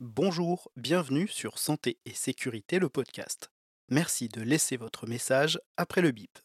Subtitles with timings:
[0.00, 3.50] Bonjour, bienvenue sur Santé et Sécurité, le podcast.
[3.90, 6.38] Merci de laisser votre message après le bip.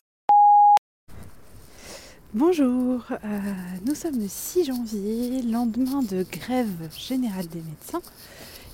[2.33, 3.39] Bonjour, euh,
[3.85, 8.01] nous sommes le 6 janvier, lendemain de grève générale des médecins.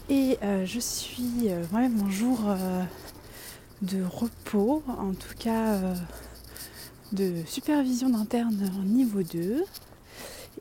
[0.07, 2.39] Et euh, je suis euh, moi-même en jour
[3.82, 5.77] de repos, en tout cas
[7.11, 9.66] de supervision d'interne en niveau 2.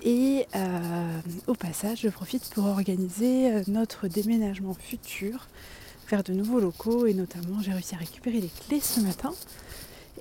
[0.03, 5.49] Et euh, au passage, je profite pour organiser euh, notre déménagement futur
[6.09, 9.35] vers de nouveaux locaux et notamment j'ai réussi à récupérer les clés ce matin.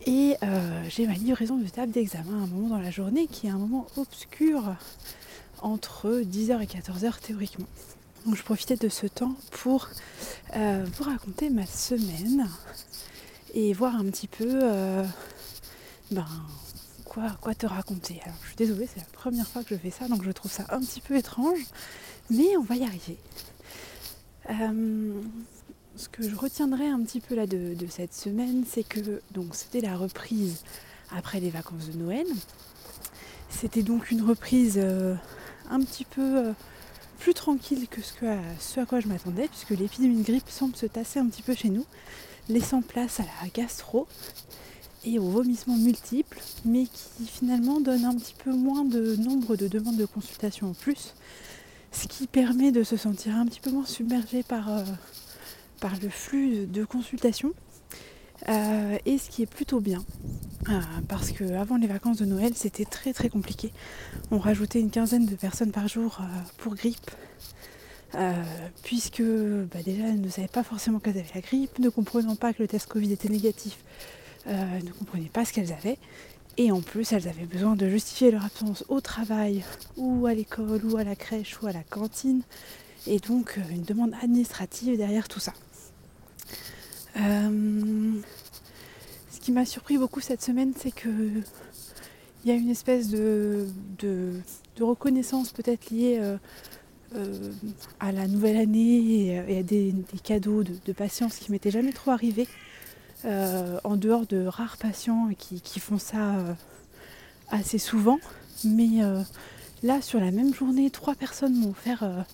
[0.05, 3.47] Et euh, j'ai ma livraison de table d'examen à un moment dans la journée qui
[3.47, 4.75] est un moment obscur
[5.61, 7.67] entre 10h et 14h théoriquement.
[8.25, 9.89] Donc je profitais de ce temps pour
[10.53, 12.47] vous raconter ma semaine
[13.53, 14.61] et voir un petit peu
[16.11, 16.25] ben,
[17.07, 18.19] quoi, te raconter.
[18.23, 20.51] Alors je suis désolée, c'est la première fois que je fais ça, donc je trouve
[20.51, 21.59] ça un petit peu étrange,
[22.29, 23.17] mais on va y arriver.
[24.49, 25.21] Euh,
[25.95, 29.81] ce que je retiendrai un petit peu là de, cette semaine, c'est que donc c'était
[29.81, 30.63] la reprise
[31.15, 32.27] après les vacances de Noël.
[33.49, 35.15] C'était donc une reprise euh,
[35.69, 36.53] un petit peu euh,
[37.19, 41.19] plus tranquille que ce à quoi je m'attendais, puisque l'épidémie de grippe semble se tasser
[41.19, 41.85] un petit peu chez nous,
[42.49, 44.07] laissant place à la gastro
[45.05, 49.67] et aux vomissements multiples, mais qui finalement donne un petit peu moins de nombre de
[49.67, 51.13] demandes de consultation en plus,
[51.91, 54.83] ce qui permet de se sentir un petit peu moins submergé par, euh,
[55.79, 57.53] par le flux de consultation.
[58.49, 60.05] Euh, et ce qui est plutôt bien,
[60.69, 63.71] euh, parce que avant les vacances de Noël, c'était très très compliqué.
[64.29, 66.19] On rajoutait une quinzaine de personnes par jour
[66.57, 67.11] pour grippe,
[68.83, 72.53] puisque bah, déjà elles ne savaient pas forcément qu'elles avaient la grippe, ne comprenant pas
[72.53, 73.79] que le test Covid était négatif,
[74.47, 75.97] euh, ne comprenaient pas ce qu'elles avaient.
[76.57, 79.63] Et en plus, elles avaient besoin de justifier leur absence au travail,
[79.97, 82.41] ou à l'école, ou à la crèche, ou à la cantine.
[83.05, 85.53] Et donc, euh, une demande administrative derrière tout ça.
[87.17, 88.13] Euh,
[89.31, 93.67] ce qui m'a surpris beaucoup cette semaine, c'est que il y a une espèce de,
[94.79, 96.21] reconnaissance peut-être liée
[97.99, 101.91] à la nouvelle année et, à des, des cadeaux de, de patience qui m'étaient jamais
[101.91, 102.47] trop arrivés.
[103.25, 106.53] Euh, en dehors de rares patients qui, font ça euh,
[107.49, 108.19] assez souvent.
[108.63, 109.21] Mais euh,
[109.81, 112.25] là, sur la même journée, trois personnes m'ont offert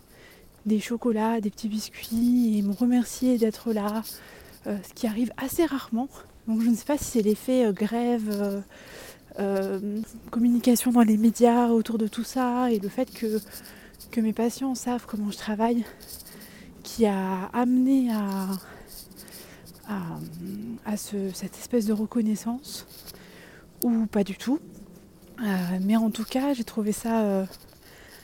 [0.66, 4.04] des chocolats, des petits biscuits et m'ont remercié d'être là,
[4.66, 6.10] ce qui arrive assez rarement.
[6.48, 8.64] Donc je ne sais pas si c'est l'effet grève,
[10.32, 13.42] communication dans les médias autour de tout ça et le fait que,
[14.12, 15.84] que mes patients savent comment je travaille
[16.84, 18.48] qui a amené à,
[19.88, 20.02] à,
[20.86, 22.86] à ce- cette espèce de reconnaissance
[23.84, 24.60] ou pas du tout.
[25.42, 25.46] Euh,
[25.82, 27.46] mais en tout cas, j'ai trouvé ça euh,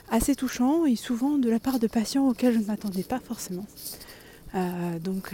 [0.09, 3.65] assez touchant et souvent de la part de patients auxquels je ne m'attendais pas forcément.
[4.55, 5.33] Euh, donc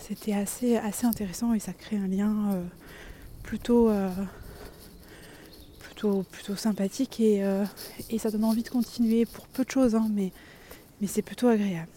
[0.00, 2.60] c'était assez, assez intéressant et ça crée un lien
[3.42, 3.90] plutôt,
[5.80, 7.42] plutôt, plutôt sympathique et,
[8.10, 10.32] et ça donne envie de continuer pour peu de choses, hein, mais,
[11.00, 11.90] mais c'est plutôt agréable.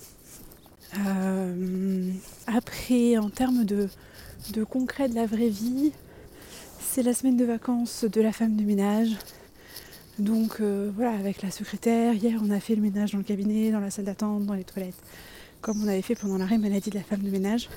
[2.67, 3.87] Après, en termes de,
[4.63, 5.91] concret de la vraie vie,
[6.79, 9.11] c'est la semaine de vacances de la femme de ménage.
[10.17, 13.69] Donc euh, voilà, avec la secrétaire, hier on a fait le ménage dans le cabinet,
[13.69, 14.97] dans la salle d'attente, dans les toilettes,
[15.61, 17.69] comme on avait fait pendant l'arrêt maladie de la femme de ménage.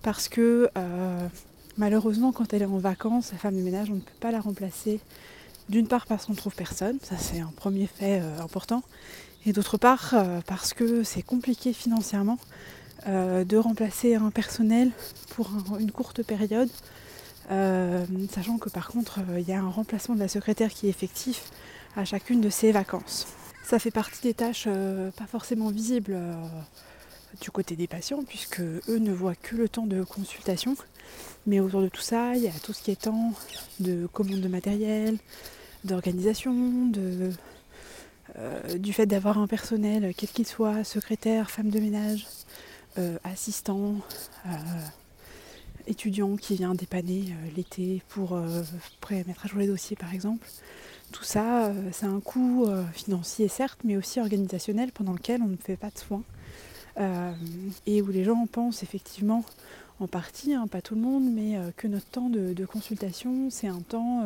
[0.00, 1.28] Parce que euh,
[1.76, 4.40] malheureusement, quand elle est en vacances, la femme de ménage, on ne peut pas la
[4.40, 4.98] remplacer.
[5.68, 8.82] D'une part parce qu'on ne trouve personne, ça c'est un premier fait euh, important.
[9.44, 10.14] Et d'autre part
[10.46, 12.38] parce que c'est compliqué financièrement
[13.06, 14.90] euh, de remplacer un personnel
[15.30, 16.68] pour un- une courte période.
[17.50, 20.86] Euh, sachant que par contre, euh, il y a un remplacement de la secrétaire qui
[20.86, 21.50] est effectif
[21.96, 23.26] à chacune de ses vacances.
[23.64, 24.68] Ça fait partie des tâches
[25.16, 26.16] pas forcément visibles
[27.40, 30.76] du côté des patients, puisque eux ne voient que le temps de consultation.
[31.46, 33.32] Mais autour de tout ça, il y a tout ce qui est temps
[33.80, 35.18] de commande de matériel,
[35.84, 36.52] d'organisation,
[38.78, 42.26] du fait d'avoir un personnel, quel qu'il soit, secrétaire, femme de ménage,
[42.98, 43.96] euh, assistant,
[44.46, 44.50] euh,
[45.86, 48.62] étudiant qui vient dépanner euh, l'été pour euh,
[49.10, 50.46] mettre à jour les dossiers par exemple.
[51.12, 55.56] Tout ça, euh, c'est un coût financier certes, mais aussi organisationnel pendant lequel on ne
[55.56, 56.22] fait pas de soins.
[57.86, 59.42] Et où les gens pensent effectivement,
[60.00, 63.80] en partie, hein, pas tout le monde, mais que notre temps de, consultation, c'est un
[63.80, 64.22] temps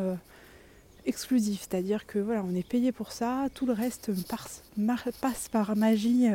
[1.06, 1.61] exclusif.
[1.61, 4.11] C'est-à-dire que voilà, on est payé pour ça, tout le reste
[5.20, 6.26] passe par magie.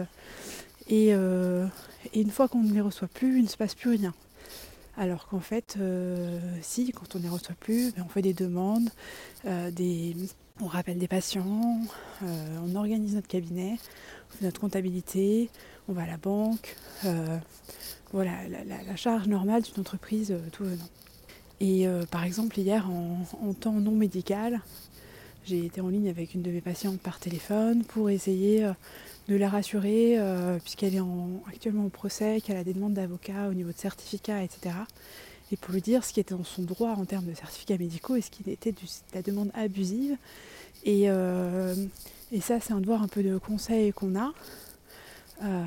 [0.91, 1.67] Euh,
[2.13, 4.13] et, une fois qu'on ne les reçoit plus, il ne se passe plus rien.
[4.97, 8.33] Alors qu'en fait, euh, si, quand on ne les reçoit plus, ben, on fait des
[8.33, 8.89] demandes,
[9.45, 9.71] euh,
[10.61, 11.79] on rappelle des patients,
[12.21, 13.77] on organise notre cabinet,
[14.29, 15.49] on fait notre comptabilité,
[15.87, 16.75] on va à la banque,
[18.11, 18.31] voilà
[18.65, 20.89] la, charge normale d'une entreprise tout venant.
[21.61, 24.59] Et par exemple hier en, temps non médical,
[25.45, 28.69] j'ai été en ligne avec une de mes patientes par téléphone pour essayer
[29.29, 30.17] de la rassurer,
[30.63, 31.01] puisqu'elle est
[31.47, 34.71] actuellement au procès, qu'elle a des demandes d'avocat au niveau de certificat, etc
[35.51, 38.15] et pour lui dire ce qui était dans son droit en termes de certificats médicaux
[38.15, 38.77] et ce qui était de
[39.13, 40.15] la demande abusive.
[40.87, 41.75] Euh,
[42.31, 44.31] et, ça, c'est un devoir un peu de conseil qu'on a.
[45.43, 45.63] Euh,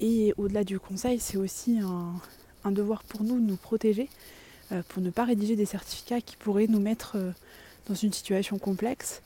[0.00, 4.08] et au-delà du conseil, c'est aussi un, devoir pour nous de nous protéger,
[4.72, 7.16] euh, pour ne pas rédiger des certificats qui pourraient nous mettre
[7.88, 9.22] dans une situation complexe.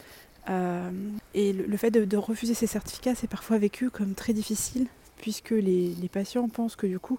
[0.48, 4.86] Et le, fait de, refuser ces certificats, c'est parfois vécu comme très difficile,
[5.18, 7.18] puisque les, les patients pensent que du coup,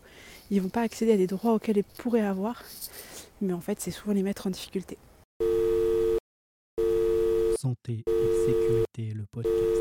[0.49, 2.63] ils vont pas accéder à des droits auxquels ils pourraient avoir,
[3.41, 4.97] mais en fait c'est souvent les mettre en difficulté.
[7.59, 9.80] Santé et sécurité, le podcast.